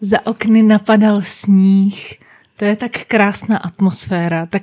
[0.00, 2.14] Za okny napadal sníh.
[2.56, 4.46] To je tak krásná atmosféra.
[4.46, 4.62] Tak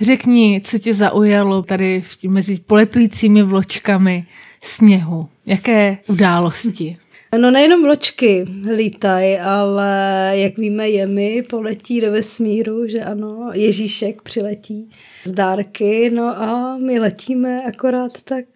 [0.00, 4.26] řekni, co tě zaujalo tady v mezi poletujícími vločkami
[4.62, 5.28] sněhu.
[5.46, 6.96] Jaké události?
[7.38, 8.44] No nejenom vločky
[8.76, 14.90] lítají, ale jak víme, jemy poletí do vesmíru, že ano, Ježíšek přiletí
[15.24, 18.46] z dárky, no a my letíme akorát tak...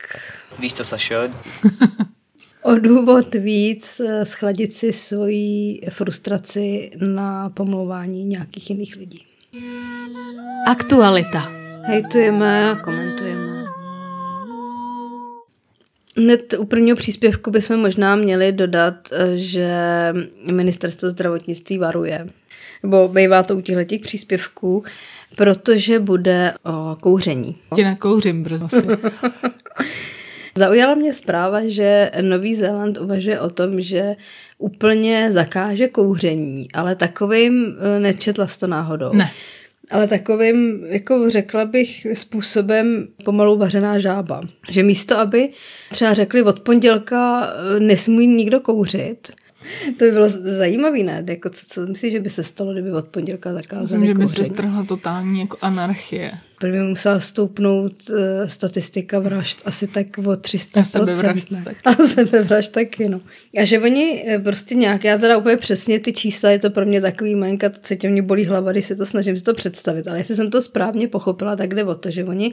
[0.59, 1.15] Víš co, Sašo?
[2.69, 9.25] o důvod víc eh, schladit si svoji frustraci na pomlouvání nějakých jiných lidí.
[10.67, 11.53] Aktualita.
[11.83, 13.65] Hejtujeme a komentujeme.
[16.17, 19.73] Hned u prvního příspěvku bychom možná měli dodat, eh, že
[20.53, 22.27] ministerstvo zdravotnictví varuje,
[22.83, 24.85] nebo bývá to u těchto těch příspěvků,
[25.37, 27.57] protože bude o kouření.
[27.75, 28.69] Tě nakouřím brzo.
[30.59, 34.17] Zaujala mě zpráva, že Nový Zéland uvažuje o tom, že
[34.59, 39.13] úplně zakáže kouření, ale takovým eh, nečetla to náhodou.
[39.13, 39.31] Ne.
[39.91, 44.43] Ale takovým, jako řekla bych, způsobem pomalu vařená žába.
[44.71, 45.51] Že místo, aby
[45.91, 49.33] třeba řekli od pondělka eh, nesmí nikdo kouřit,
[49.99, 51.25] to by bylo zajímavé, ne?
[51.27, 54.23] Jako co, co myslíš, že by se stalo, kdyby od pondělka zakázali Myslím, že by
[54.25, 54.49] kouření?
[54.49, 56.33] se strhla totální jako anarchie.
[56.61, 60.81] Prvně musela stoupnout uh, statistika vražd asi tak o 300%.
[60.81, 61.63] A sebevražd ne?
[61.65, 61.79] taky.
[61.85, 63.21] A sebevražd taky, no.
[63.61, 66.87] A že oni eh, prostě nějak, já teda úplně přesně ty čísla, je to pro
[66.87, 69.55] mě takový malinka, to se tě mě bolí hlava, když se to snažím si to
[69.55, 72.53] představit, ale jestli jsem to správně pochopila, tak jde o to, že oni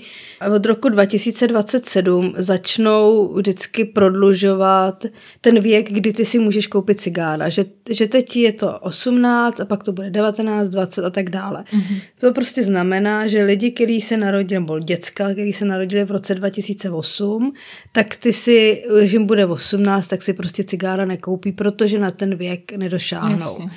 [0.55, 5.05] od roku 2027 začnou vždycky prodlužovat
[5.41, 9.65] ten věk, kdy ty si můžeš koupit cigára, že, že teď je to 18 a
[9.65, 11.63] pak to bude 19, 20 a tak dále.
[11.73, 12.01] Mm-hmm.
[12.19, 16.35] To prostě znamená, že lidi, kteří se narodili, nebo děcka, kteří se narodili v roce
[16.35, 17.53] 2008,
[17.91, 22.35] tak ty si, když jim bude 18, tak si prostě cigára nekoupí, protože na ten
[22.35, 23.59] věk nedošáhnou.
[23.59, 23.71] Jasně.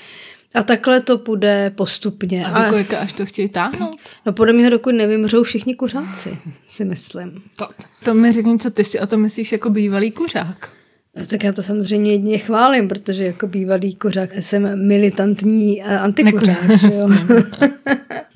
[0.55, 2.47] A takhle to půjde postupně.
[2.47, 3.97] A do kolika až to chtějí táhnout?
[4.27, 6.39] no podle mě dokud nevymřou všichni kuřáci,
[6.69, 7.43] si myslím.
[7.57, 7.69] To,
[8.05, 10.69] to mi řekni, co ty si o to myslíš jako bývalý kuřák.
[11.27, 16.79] Tak já to samozřejmě jedině chválím, protože jako bývalý kuřák jsem militantní eh, antikuřák.
[16.81, 17.09] že jo?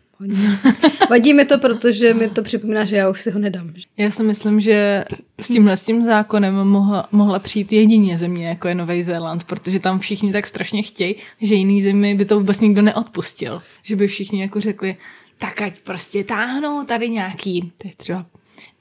[1.10, 3.72] Vadí mi to, protože mi to připomíná, že já už si ho nedám.
[3.97, 5.05] Já si myslím, že
[5.41, 9.81] s tímhle s tím zákonem mohla, mohla přijít jedině země, jako je Nový Zéland, protože
[9.81, 13.62] tam všichni tak strašně chtějí, že jiný zemi by to vůbec nikdo neodpustil.
[13.82, 14.97] Že by všichni jako řekli,
[15.38, 18.27] tak ať prostě táhnou tady nějaký, teď třeba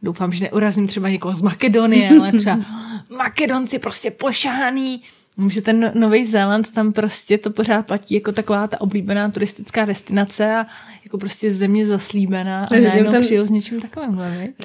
[0.02, 2.60] doufám, že neurazím třeba někoho z Makedonie, ale třeba
[3.18, 5.02] Makedonci prostě pošáhaný,
[5.50, 10.56] že ten Nový Zéland tam prostě to pořád platí jako taková ta oblíbená turistická destinace
[10.56, 10.66] a
[11.06, 14.22] jako prostě země zaslíbená a Vidím najednou tam- přijel s něčím takovým.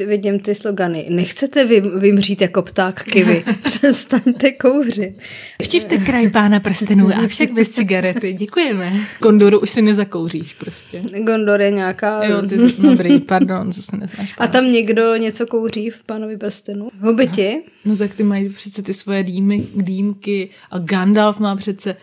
[0.06, 1.06] vidím ty slogany.
[1.10, 3.44] Nechcete vy, vymřít jako pták kivy.
[3.62, 5.18] Přestaňte kouřit.
[5.62, 8.32] Vtivte kraj pána prstenů a však bez cigarety.
[8.32, 8.92] Děkujeme.
[9.20, 11.02] Kondoru už si nezakouříš prostě.
[11.22, 12.24] Gondor je nějaká...
[12.24, 14.34] Jo, ty jsi, dobrý, pardon, zase neznáš.
[14.38, 16.88] A tam někdo něco kouří v pánovi prstenu?
[17.00, 17.62] Hobiti?
[17.84, 21.96] No tak ty mají přece ty svoje dýmy, dýmky a Gandalf má přece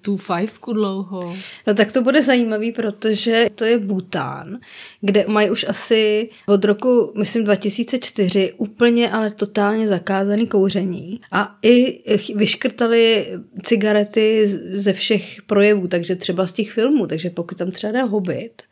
[0.00, 1.36] tu fajfku dlouho.
[1.66, 4.58] No tak to bude zajímavý, protože to je Bután,
[5.00, 11.20] kde mají už asi od roku, myslím 2004, úplně ale totálně zakázaný kouření.
[11.32, 11.98] A i
[12.34, 18.02] vyškrtali cigarety ze všech projevů, takže třeba z těch filmů, takže pokud tam třeba jde
[18.02, 18.71] Hobbit, i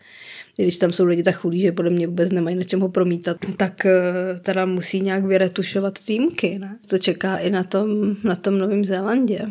[0.56, 3.37] když tam jsou lidi tak chudí, že podle mě vůbec nemají na čem ho promítat,
[3.56, 3.93] tak eh,
[4.41, 6.78] teda musí nějak vyretušovat týmky, ne?
[6.91, 9.47] To čeká i na tom, na tom Novém Zélandě.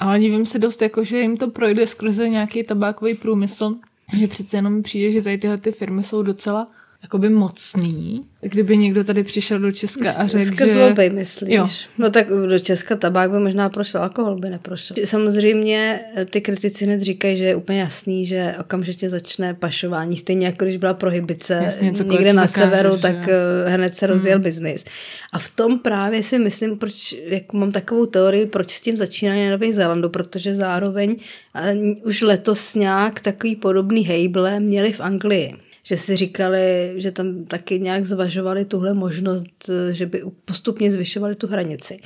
[0.00, 3.74] Ale divím se dost, jako, že jim to projde skrze nějaký tabákový průmysl,
[4.18, 6.68] že přece jenom přijde, že tady tyhle ty firmy jsou docela
[7.02, 8.24] jakoby mocný.
[8.40, 10.78] Kdyby někdo tady přišel do Česka a řekl, Skrz že...
[10.78, 11.54] lobby, myslíš?
[11.54, 11.68] Jo.
[11.98, 14.96] No tak do Česka tabák by možná prošel, alkohol by neprošel.
[15.04, 20.46] Samozřejmě eh, ty kritici hned říkají, že je úplně jasný, že okamžitě začne pašování, stejně
[20.46, 24.34] jako když byla prohibice Jasně, někde na zakážeš, severu, že tak eh, hned se rozjel
[24.34, 24.44] hmm.
[24.44, 24.84] biznis.
[25.32, 29.44] A v tom právě si myslím, proč, jak mám takovou teorii, proč s tím začínají
[29.44, 31.16] na Novém Zélandu, protože zároveň
[31.54, 31.74] eh,
[32.04, 37.80] už letos nějak takový podobný hejble měli v Anglii že si říkali, že tam taky
[37.80, 41.96] nějak zvažovali tuhle možnost, eh, že by postupně zvyšovali tu hranici.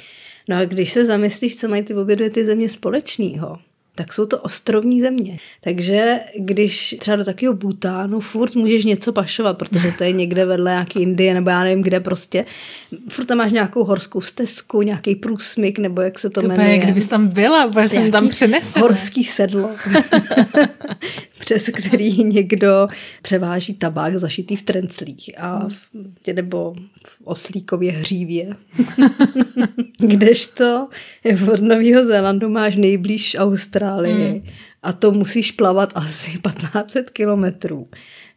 [0.49, 3.59] No a když se zamyslíš, co mají ty obě dvě ty země společného,
[3.95, 5.39] tak jsou to ostrovní země.
[5.61, 10.71] Takže když třeba do takového Bhutánu furt můžeš něco pašovat, protože to je někde vedle
[10.71, 12.45] nějaký Indie nebo já nevím kde prostě,
[13.09, 16.79] furt tam máš nějakou horskou stezku, nějaký průsmyk nebo jak se to, To jmenuje.
[16.79, 18.83] kdybys tam byla, úplně jsem tam přenesla.
[18.83, 19.71] Horský sedlo.
[21.39, 22.89] přes který někdo
[23.23, 26.75] převáží tabák zašitý v trenclích a v, nebo
[27.07, 28.57] v oslíkově hřívě.
[29.99, 30.89] Kdežto
[31.53, 34.43] od Nového Zélandu máš nejblíž Austrálii mm.
[34.83, 37.89] a to musíš plavat asi 1500 kilometrů.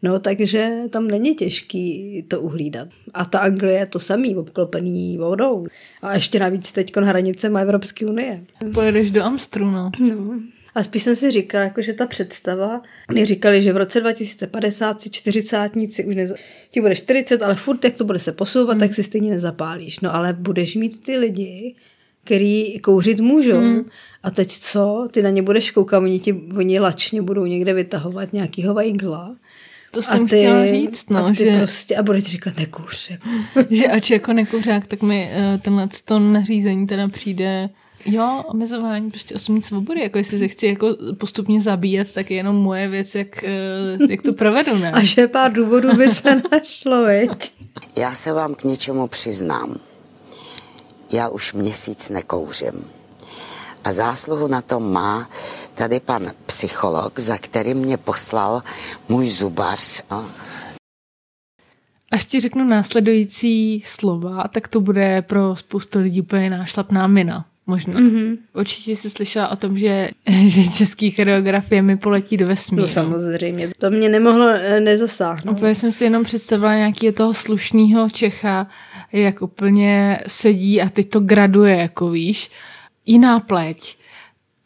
[0.03, 2.87] No, takže tam není těžký to uhlídat.
[3.13, 5.65] A ta Anglie je to samý, obklopený vodou.
[6.01, 8.43] A ještě navíc teď hranice má Evropské unie.
[8.73, 9.91] Pojedeš do Amstru, no.
[9.99, 10.39] no.
[10.77, 12.81] A spíš jsem si říkala, jako, že ta představa,
[13.11, 16.35] mě říkali, že v roce 2050 si čtyřicátníci už neza...
[16.71, 18.79] ti bude 40, ale furt, jak to bude se posouvat, hmm.
[18.79, 19.99] tak si stejně nezapálíš.
[19.99, 21.75] No ale budeš mít ty lidi,
[22.23, 23.59] který kouřit můžou.
[23.59, 23.89] Hmm.
[24.23, 25.07] A teď co?
[25.11, 29.35] Ty na ně budeš koukat, oni ti oni lačně budou někde vytahovat nějakýho vajgla
[29.91, 31.57] to jsem ty, chtěla říct, no, a ty že...
[31.57, 33.09] prostě, a bude ti říkat nekuř.
[33.09, 33.29] Jako.
[33.69, 37.69] že ač jako nekuřák, tak mi uh, tenhle to nařízení teda přijde
[38.05, 42.55] Jo, omezování prostě osobní svobody, jako jestli se chci jako postupně zabíjet, tak je jenom
[42.55, 44.91] moje věc, jak, eh, jak to provedu, ne?
[44.91, 47.51] A že pár důvodů by se našlo, veď?
[47.95, 49.75] Já se vám k něčemu přiznám.
[51.13, 52.85] Já už měsíc nekouřím.
[53.83, 55.29] A zásluhu na tom má
[55.73, 58.63] tady pan psycholog, za který mě poslal
[59.09, 60.03] můj zubař.
[62.11, 67.45] Až ti řeknu následující slova, tak to bude pro spoustu lidí úplně nášlapná mina.
[67.67, 67.93] Možná.
[67.93, 68.37] Mm-hmm.
[68.53, 70.09] Určitě jsi slyšela o tom, že,
[70.47, 72.81] že český choreografie mi poletí do vesmíru.
[72.81, 73.69] No samozřejmě.
[73.77, 75.57] To mě nemohlo eh, nezasáhnout.
[75.57, 78.67] Úplně jsem si jenom představila nějakého toho slušného Čecha,
[79.11, 82.49] jak úplně sedí a teď to graduje, jako víš
[83.05, 83.97] jiná pleť,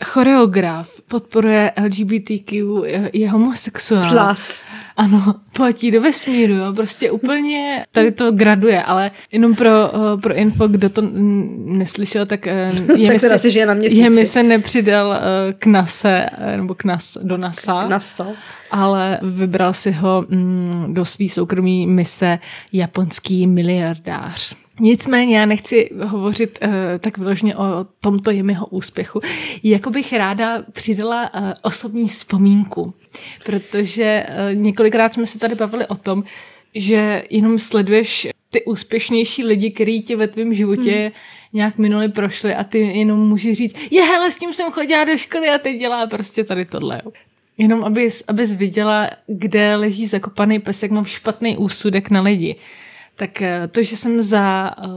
[0.03, 4.09] choreograf, podporuje LGBTQ, je, je homosexuál.
[4.09, 4.61] Plus.
[4.97, 10.33] Ano, platí do vesmíru, jo, prostě úplně tady to graduje, ale jenom pro, uh, pro
[10.33, 11.01] info, kdo to
[11.65, 12.47] neslyšel, tak
[12.85, 14.09] uh, je tak se, žije na měsíci.
[14.09, 15.15] mi se nepřidal uh,
[15.59, 16.09] k NASA,
[16.57, 17.87] nebo k NAS, do NASA.
[17.87, 18.27] NASA.
[18.71, 22.39] Ale vybral si ho mm, do svý soukromý mise
[22.73, 24.55] japonský miliardář.
[24.81, 26.69] Nicméně já nechci hovořit uh,
[26.99, 29.19] tak vyloženě o tomto jemiho úspěchu.
[29.63, 32.93] Jako bych ráda přidala uh, osobní vzpomínku,
[33.45, 36.23] protože uh, několikrát jsme se tady bavili o tom,
[36.75, 41.11] že jenom sleduješ ty úspěšnější lidi, kteří ti ve tvém životě hmm.
[41.53, 45.17] nějak minuli prošli a ty jenom můžeš říct, je hele, s tím jsem chodila do
[45.17, 47.01] školy a teď dělá prostě tady tohle.
[47.57, 52.55] Jenom abys, abys viděla, kde leží zakopaný pes, jak mám špatný úsudek na lidi.
[53.21, 54.91] Tak eh, to, že jsem za uh,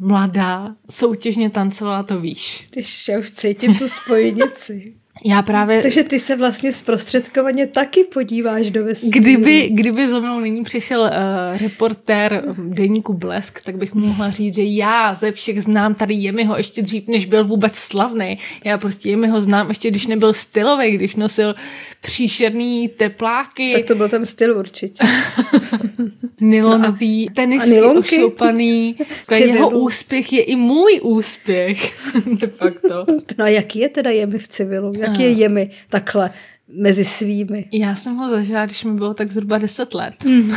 [0.00, 2.68] mladá soutěžně tancovala, to víš.
[2.70, 4.94] Ty já už cítím tu spojnici.
[5.24, 5.82] Já právě...
[5.82, 9.20] Takže ty se vlastně zprostředkovaně taky podíváš do vesmíru.
[9.20, 14.62] Kdyby, kdyby za mnou nyní přišel uh, reportér deníku Blesk, tak bych mohla říct, že
[14.62, 18.38] já ze všech znám tady Jemiho ještě dřív, než byl vůbec slavný.
[18.64, 21.54] Já prostě Jemiho znám ještě, když nebyl stylový, když nosil
[22.00, 23.72] příšerný tepláky.
[23.72, 25.04] Tak to byl ten styl určitě.
[26.40, 28.96] Nylonový, no tenisky ošoupaný.
[29.30, 31.92] Jeho úspěch je i můj úspěch.
[32.40, 33.04] De facto.
[33.38, 34.92] No a jaký je teda Jemi v civilu?
[35.00, 36.30] Jaký je jemi takhle
[36.68, 37.68] mezi svými?
[37.72, 40.14] Já jsem ho zažila, když mi bylo tak zhruba 10 let.
[40.24, 40.52] Mm.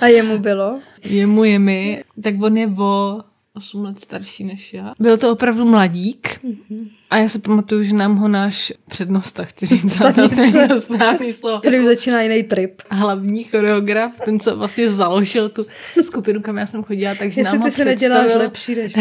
[0.00, 0.80] A jemu bylo?
[1.04, 3.20] jemu je mi, tak on je o
[3.54, 4.94] 8 let starší než já.
[4.98, 6.90] Byl to opravdu mladík mm-hmm.
[7.10, 9.98] a já se pamatuju, že nám ho náš přednosta, chci říct,
[10.68, 11.58] to správný slovo.
[11.58, 12.82] Který už začíná jiný trip.
[12.90, 15.66] Hlavní choreograf, ten, co vlastně založil tu
[16.02, 18.92] skupinu, kam já jsem chodila, takže Jestli nám ty ho se neděláš lepší než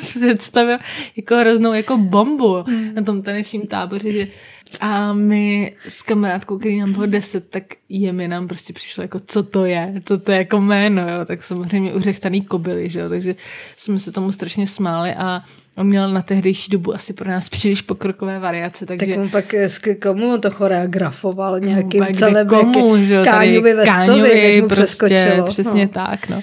[0.08, 0.78] představil
[1.16, 2.94] jako hroznou jako bombu mm.
[2.94, 4.28] na tom tanečním táboře, že
[4.80, 9.20] a my s kamarádkou, který nám bylo deset, tak je mi nám prostě přišlo jako,
[9.26, 13.08] co to je, co to je jako jméno, jo, tak samozřejmě uřechtaný kobily, že jo,
[13.08, 13.34] takže
[13.76, 15.42] jsme se tomu strašně smáli a
[15.76, 19.06] on měl na tehdejší dobu asi pro nás příliš pokrokové variace, takže...
[19.06, 21.60] Tak on pak k komu to choreografoval?
[21.60, 25.88] Nějakým no, celém komu, že jo, Káňovi Vestovi, prostě, přesně no.
[25.88, 26.42] tak, no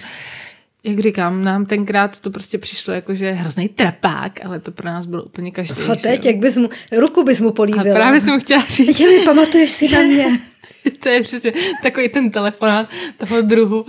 [0.84, 5.06] jak říkám, nám tenkrát to prostě přišlo jako, že hrozný trepák, ale to pro nás
[5.06, 5.84] bylo úplně každý.
[5.84, 7.92] A teď, jak bys mu, ruku bys mu políbila.
[7.92, 9.00] A právě jsem mu chtěla říct.
[9.00, 10.40] mi pamatuješ si na mě.
[11.04, 13.86] to je přesně takový ten telefonát toho druhu.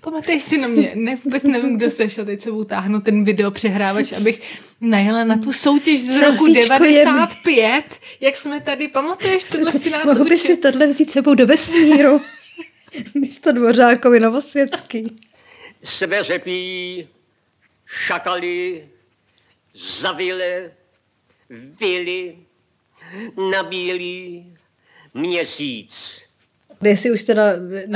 [0.00, 0.92] Pamatuješ si na mě?
[0.94, 5.38] Ne, vůbec nevím, kdo seš a teď se utáhnu ten video přehrávač, abych najela na
[5.38, 7.84] tu soutěž z roku 95,
[8.20, 12.20] jak jsme tady, pamatuješ, tohle si nás Mohl by si tohle vzít sebou do vesmíru.
[13.14, 15.18] Místo Dvořákovi Novosvětský
[15.84, 17.08] sveřepí,
[17.86, 18.88] šakali,
[19.74, 20.70] zavile,
[21.80, 22.36] vily,
[23.50, 24.46] na bílý
[25.14, 26.22] měsíc.
[26.82, 27.42] Jestli už teda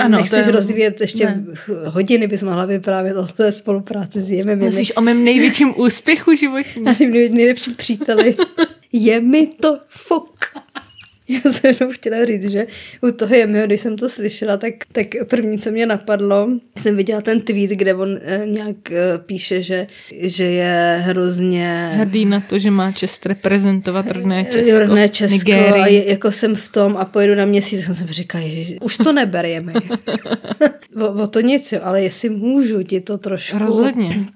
[0.03, 1.45] ano, nechceš je, rozvíjet ještě ne.
[1.87, 4.59] hodiny, bys mohla vyprávět o té spolupráci s Jemem.
[4.59, 6.89] Myslíš o mém největším úspěchu životním?
[6.89, 6.93] A
[7.31, 8.37] nejlepším příteli.
[8.93, 10.39] je mi to fuk.
[11.45, 12.67] Já jsem jenom chtěla říct, že
[13.03, 17.21] u toho Jemiho, když jsem to slyšela, tak, tak první, co mě napadlo, jsem viděla
[17.21, 19.87] ten tweet, kde on eh, nějak eh, píše, že,
[20.21, 21.91] že je hrozně...
[21.95, 25.83] Hrdý na to, že má čest reprezentovat rodné Česko, Jo, rodné Česko Nigérii.
[25.83, 28.97] a je, jako jsem v tom a pojedu na měsíc, tak jsem říkala, ježiš, už
[28.97, 29.73] to neber Jemi.
[31.01, 33.59] o, o, to nic, jo, ale jestli můžu ti to trošku...
[33.59, 34.27] Rozhodně.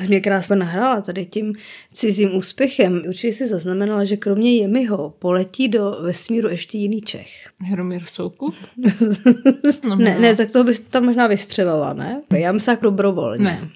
[0.00, 1.54] Jsi mě krásně nahrála tady tím
[1.92, 3.02] cizím úspěchem.
[3.08, 7.48] Určitě si zaznamenala, že kromě Jemiho poletí do vesmíru ještě jiný Čech.
[7.60, 8.54] Hromír Soukup?
[9.84, 12.22] No, Ne, ne, tak toho bys tam možná vystřelila, ne?
[12.38, 13.44] Já myslím tak dobrovolně.
[13.44, 13.68] Ne.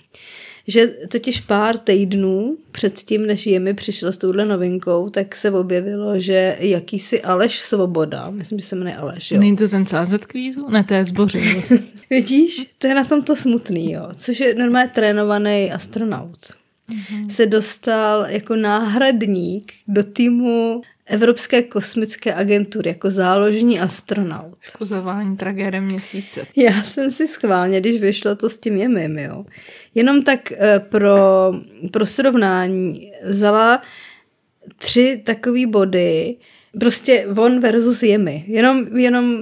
[0.68, 6.56] Že totiž pár týdnů předtím, než Jemi přišel s touhle novinkou, tak se objevilo, že
[6.60, 9.40] jakýsi Aleš Svoboda, myslím, že se jmenuje Aleš, jo.
[9.40, 10.68] Není to ten CZ kvízu?
[10.70, 11.62] Ne, to je zbořil.
[12.10, 14.08] Vidíš, to je na tom to smutný, jo.
[14.16, 16.38] Což je normálně trénovaný astronaut.
[16.90, 17.30] Mm-hmm.
[17.30, 24.58] Se dostal jako náhradník do týmu Evropské kosmické agentury jako záložní astronaut.
[24.80, 26.46] Uzavání tragédie měsíce.
[26.56, 29.44] Já jsem si schválně, když vyšlo to s tím jemem, jo.
[29.94, 31.16] Jenom tak eh, pro,
[31.92, 33.82] pro srovnání vzala
[34.78, 36.36] tři takové body,
[36.80, 38.44] prostě on versus jemy.
[38.46, 39.36] Jenom, jenom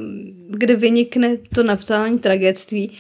[0.49, 2.91] kde vynikne to napsání tragédství.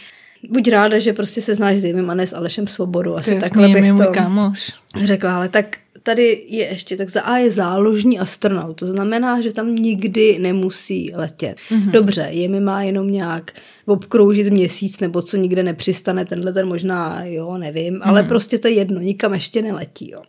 [0.50, 3.16] Buď ráda, že prostě se znáš s Jemem a ne s Alešem Svobodou.
[3.16, 4.72] Asi To takhle jasný, bych to kámoš.
[5.04, 5.76] řekla, ale tak
[6.06, 11.12] tady je ještě, tak za A je záložní astronaut, to znamená, že tam nikdy nemusí
[11.14, 11.56] letět.
[11.70, 11.90] Mm-hmm.
[11.90, 13.52] Dobře, Jemi má jenom nějak
[13.86, 18.74] obkroužit měsíc, nebo co nikde nepřistane, tenhle ten možná, jo, nevím, ale prostě to je
[18.74, 20.22] jedno, nikam ještě neletí, jo.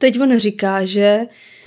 [0.00, 1.20] Teď on říká, že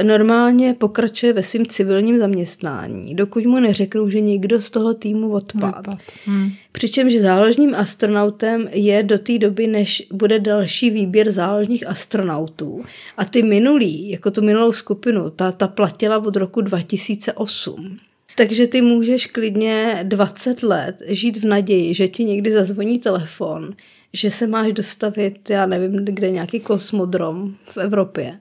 [0.03, 5.87] normálně pokračuje ve svém civilním zaměstnání, dokud mu neřeknou, že někdo z toho týmu odpad.
[6.25, 6.51] Hmm.
[6.71, 12.83] Přičemž záložním astronautem je do té doby, než bude další výběr záložních astronautů.
[13.17, 17.97] A ty minulý, jako tu minulou skupinu, ta, ta platila od roku 2008.
[18.35, 23.75] Takže ty můžeš klidně 20 let žít v naději, že ti někdy zazvoní telefon,
[24.13, 28.39] že se máš dostavit, já nevím, kde nějaký kosmodrom v Evropě,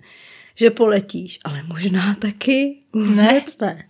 [0.54, 3.66] že poletíš, ale možná taky vůbec ne.
[3.66, 3.84] ne.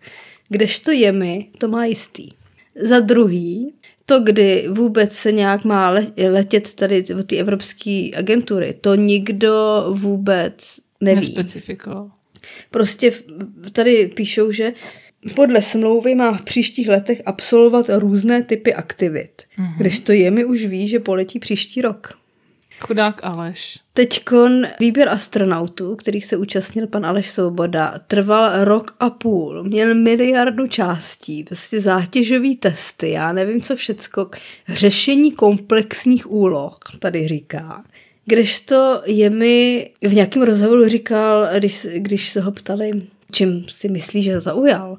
[0.48, 2.28] Kdežto jemi, to má jistý.
[2.74, 3.74] Za druhý,
[4.06, 9.86] to, kdy vůbec se nějak má le- letět tady od té evropské agentury, to nikdo
[9.90, 11.20] vůbec neví.
[11.20, 12.10] Nespecifikoval.
[12.70, 13.12] Prostě
[13.72, 14.72] tady píšou, že
[15.34, 19.42] podle smlouvy má v příštích letech absolvovat různé typy aktivit.
[19.58, 19.76] Mm-hmm.
[19.78, 22.22] Když to je, mi už ví, že poletí příští rok.
[22.80, 23.78] Chudák Aleš.
[23.94, 29.64] Teďkon výběr astronautů, kterých se účastnil pan Aleš Svoboda, trval rok a půl.
[29.64, 34.30] Měl miliardu částí, prostě zátěžový testy, já nevím co všecko,
[34.68, 37.84] řešení komplexních úloh, tady říká.
[38.26, 42.90] Kdežto je mi v nějakém rozhovoru říkal, když, když se ho ptali,
[43.32, 44.98] čím si myslí, že zaujal,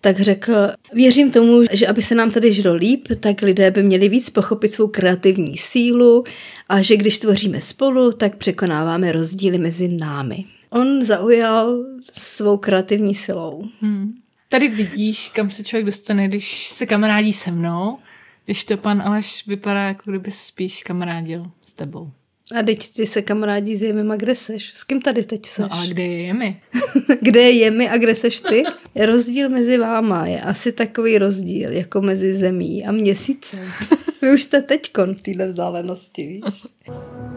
[0.00, 0.52] tak řekl,
[0.94, 4.72] věřím tomu, že aby se nám tady žilo líp, tak lidé by měli víc pochopit
[4.72, 6.24] svou kreativní sílu
[6.68, 10.44] a že když tvoříme spolu, tak překonáváme rozdíly mezi námi.
[10.70, 13.64] On zaujal svou kreativní silou.
[13.80, 14.12] Hmm.
[14.48, 17.98] Tady vidíš, kam se člověk dostane, když se kamarádí se mnou,
[18.44, 22.10] když to pan Aleš vypadá, jako kdyby se spíš kamarádil s tebou.
[22.56, 24.72] A teď ty se kamarádí s Jemem a kde seš?
[24.74, 25.58] S kým tady teď seš?
[25.70, 26.60] No ale kde je my?
[27.20, 28.62] kde je Jemi a kde seš ty?
[29.06, 33.60] Rozdíl mezi váma je asi takový rozdíl, jako mezi zemí a měsícem.
[34.22, 36.66] Vy už jste teďkon v téhle vzdálenosti, víš?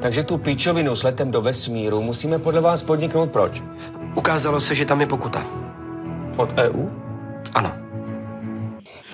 [0.01, 3.63] Takže tu píčovinu s letem do vesmíru musíme podle vás podniknout proč?
[4.15, 5.47] Ukázalo se, že tam je pokuta.
[6.37, 6.89] Od EU?
[7.53, 7.90] Ano.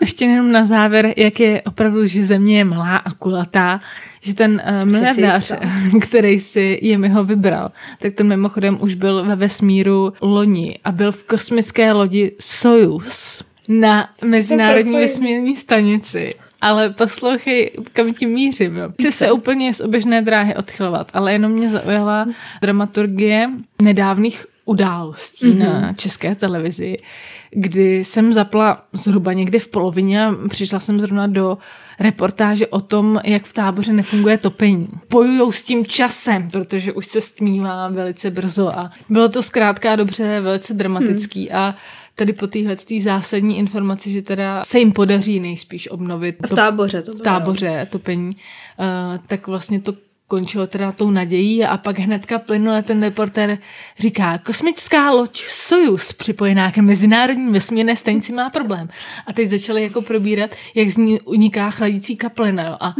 [0.01, 3.81] Ještě jenom na závěr, jak je opravdu, že země je malá a kulatá,
[4.21, 5.59] že ten uh, miliardář, jistá.
[6.01, 11.11] který si je ho vybral, tak ten mimochodem už byl ve vesmíru loni a byl
[11.11, 16.35] v kosmické lodi Soyuz na Mezinárodní vesmírní stanici.
[16.61, 18.77] Ale poslouchej, kam tím mířím.
[18.77, 18.89] Jo.
[18.93, 22.27] Chci se úplně z oběžné dráhy odchylovat, ale jenom mě zaujala
[22.61, 23.49] dramaturgie
[23.81, 25.81] nedávných událostí mm-hmm.
[25.81, 26.97] na české televizi,
[27.51, 31.57] kdy jsem zapla zhruba někde v polovině a přišla jsem zrovna do
[31.99, 34.87] reportáže o tom, jak v táboře nefunguje topení.
[35.07, 40.39] Pojujou s tím časem, protože už se stmívá velice brzo a bylo to zkrátka dobře
[40.41, 41.75] velice dramatický a
[42.15, 47.11] tady po téhle zásadní informaci, že teda se jim podaří nejspíš obnovit V táboře to
[47.11, 47.23] v bylo.
[47.23, 49.93] táboře topení, uh, tak vlastně to
[50.27, 53.57] končilo teda tou nadějí a pak hnedka plynule ten reporter
[53.97, 58.89] říká, kosmická loď Sojus připojená ke mezinárodní vesmírné stanici má problém.
[59.27, 62.63] A teď začali jako probírat, jak z ní uniká chladící kaplina.
[62.63, 62.77] Jo.
[62.79, 62.93] A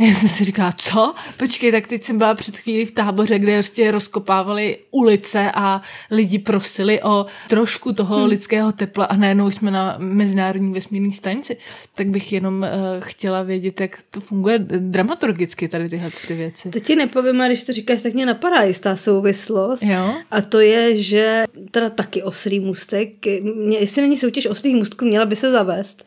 [0.00, 1.14] Já jsem si říkala, co?
[1.36, 6.38] Počkej, tak teď jsem byla před chvílí v táboře, kde prostě rozkopávali ulice a lidi
[6.38, 8.28] prosili o trošku toho hmm.
[8.28, 11.56] lidského tepla a najednou jsme na mezinárodní vesmírné stanici.
[11.96, 12.68] Tak bych jenom uh,
[13.00, 16.70] chtěla vědět, jak to funguje dramaturgicky tady tyhle ty věci.
[16.70, 19.82] To ti nepovím, a když to říkáš, tak mě napadá jistá souvislost.
[19.82, 20.14] Jo?
[20.30, 25.26] A to je, že teda taky oslý můstek, mě, jestli není soutěž oslých můstků, měla
[25.26, 26.06] by se zavést.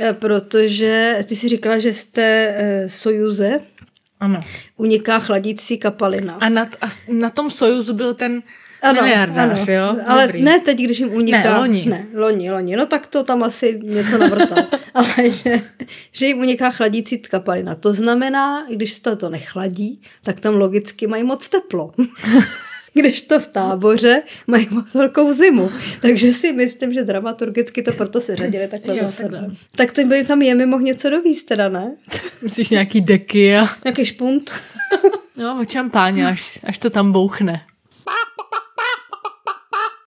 [0.00, 3.60] Eh, Protože ty si říkala, že jste uh, Sojuze,
[4.20, 4.40] Ano.
[4.76, 6.34] uniká chladící kapalina.
[6.34, 8.42] A na, a na tom Sojuzu byl ten
[8.92, 9.96] miliardář, jo?
[10.06, 10.42] Ale Dobrý.
[10.42, 11.38] ne teď, když jim uniká.
[11.52, 11.84] Ne, loni.
[11.88, 12.76] Ne, loni, loni.
[12.76, 14.64] No tak to tam asi něco navrtal.
[14.94, 15.60] Ale že,
[16.12, 17.74] že jim uniká chladící kapalina.
[17.74, 21.92] To znamená, když se to nechladí, tak tam logicky mají moc teplo.
[22.94, 25.70] když to v táboře mají moc velkou zimu.
[26.00, 29.22] Takže si myslím, že dramaturgicky to proto se řadili takhle Jo, zase.
[29.22, 29.48] takhle.
[29.76, 31.96] Tak to by tam jemi mohl něco dovíst teda, ne?
[32.42, 33.68] Myslíš nějaký deky a...
[33.84, 34.52] Nějaký špunt.
[35.36, 37.60] No, o šampáně, až, až to tam bouchne.